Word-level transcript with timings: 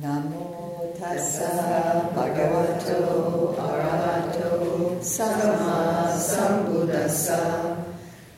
Namo 0.00 0.94
tassa 0.98 2.08
bhagavato 2.16 3.52
arahato 3.52 4.96
sama 5.02 6.08
sambuddhassa. 6.16 7.76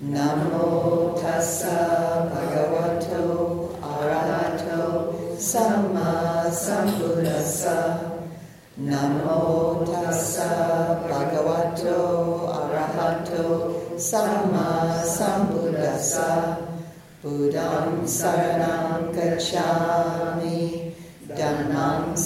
Namo 0.00 1.14
tassa 1.14 2.26
bhagavato 2.32 3.78
arahato 3.78 5.38
sama 5.38 6.50
sambuddhassa. 6.50 8.10
Namo 8.78 9.86
tassa 9.86 10.98
bhagavato 11.06 12.50
arahato 12.58 13.98
sama 14.00 14.98
sambuddhassa. 15.06 16.58
Buddham 17.22 18.02
saranam 18.04 19.14
gacchami. 19.14 20.91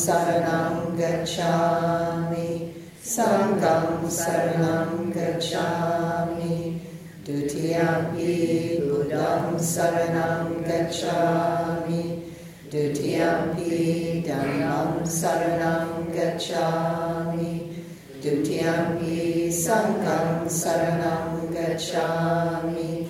Dhammam 0.07 0.97
saranam 0.97 0.97
gacchami. 0.97 2.73
Sangham 3.03 4.07
saranam 4.07 5.13
gacchami. 5.13 6.81
Dutiyampi 7.25 8.81
Buddham 8.89 9.57
saranam 9.59 10.63
gacchami. 10.65 12.23
Dutiyampi 12.71 14.25
Dhammam 14.25 15.03
saranam 15.03 16.13
gacchami. 16.15 17.75
Dutiyampi 18.23 19.51
Sangham 19.51 20.47
saranam 20.47 21.51
gacchami. 21.53 23.09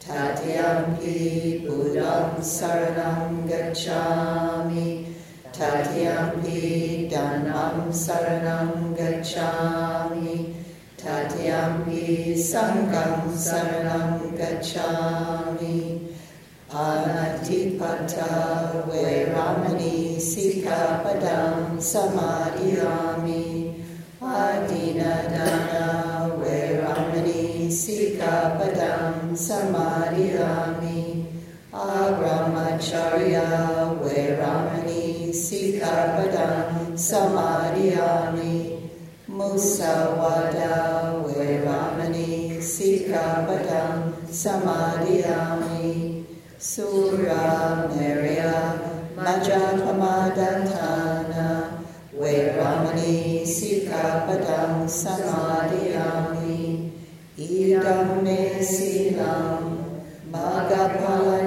Tatiyampi 0.00 1.66
Buddham 1.66 2.40
saranam 2.40 3.46
gacchami. 3.46 5.17
Tatiyampi 5.58 7.10
Dhammam 7.10 7.90
saranam 7.90 8.94
gacchami. 8.94 10.54
Tatiyampi 10.96 12.38
Sangham 12.38 13.26
saranam 13.34 14.22
gacchami. 14.38 16.14
Anatipata 16.70 18.86
Veramani 18.86 20.22
Sikkhapadam 20.22 21.82
Samadiyami. 21.82 23.82
Adinnadana 24.22 26.38
Veramani 26.38 27.66
Sikkhapadam 27.66 29.34
Samadiyami. 29.34 31.26
Agramacharya 31.74 33.77
Veramani 35.58 35.58
Sikkhapadam 35.58 36.94
Samadiyami. 36.94 38.78
Musavada 39.28 41.18
Veramani 41.26 42.62
Sikkhapadam 42.62 44.14
Samadiyami. 44.30 46.22
Sura 46.58 47.88
Maria 47.90 48.78
Majapamadantana 49.16 51.82
Veramani 52.14 53.42
Sikkhapadam 53.42 54.86
Samadiyami. 54.86 56.94
Idam 57.38 58.22
me 58.22 58.62
silam 58.62 59.78
Maggaphala 60.30 61.38